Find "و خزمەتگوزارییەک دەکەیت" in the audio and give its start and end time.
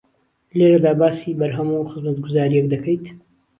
1.73-3.05